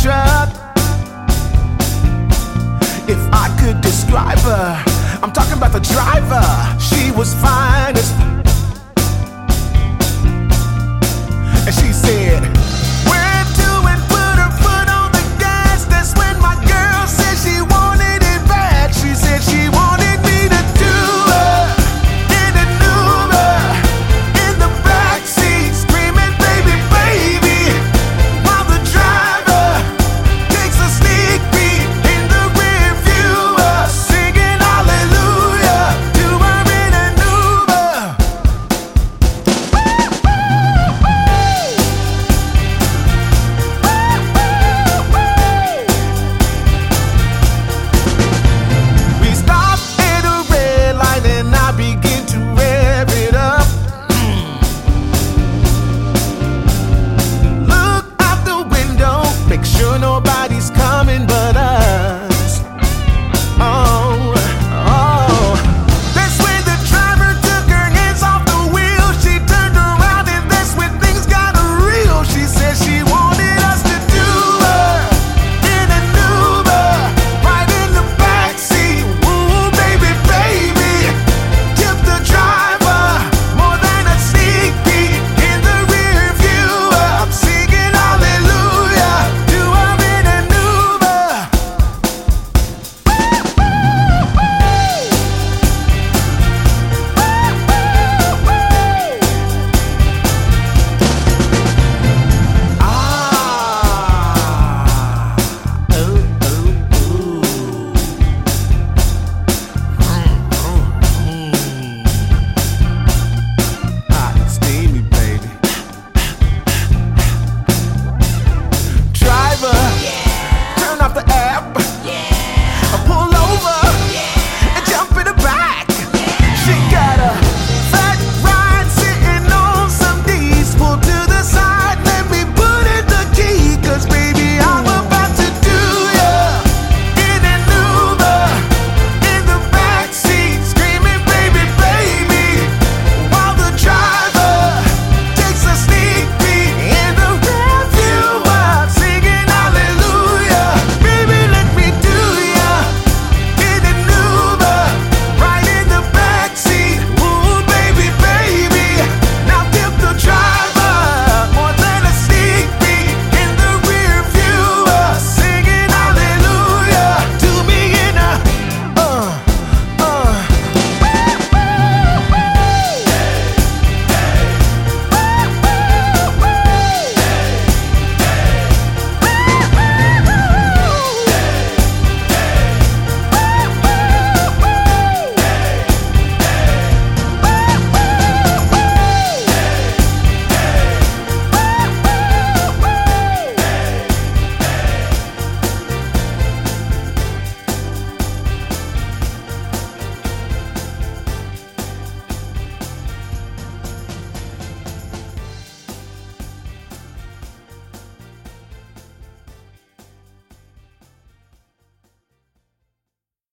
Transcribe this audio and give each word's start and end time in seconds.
trap. 0.00 0.48
If 3.08 3.18
I 3.32 3.48
could 3.60 3.80
describe 3.80 4.38
her, 4.38 4.82
I'm 5.22 5.32
talking 5.32 5.54
about 5.54 5.72
the 5.72 5.80
driver. 5.80 6.44
She 6.80 7.10
was 7.10 7.34
fine. 7.34 7.71